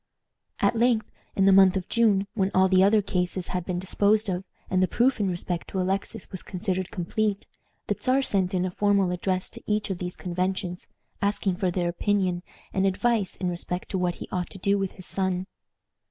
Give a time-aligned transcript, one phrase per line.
[0.59, 4.29] At length, in the month of June, when all the other cases had been disposed
[4.29, 7.45] of, and the proof in respect to Alexis was considered complete,
[7.85, 10.87] the Czar sent in a formal address to each of these conventions,
[11.21, 12.41] asking their opinion
[12.73, 15.45] and advice in respect to what he ought to do with his son.